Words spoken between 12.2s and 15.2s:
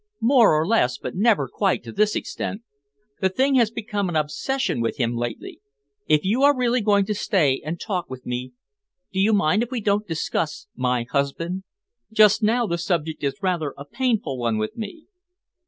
now the subject is rather a painful one with me."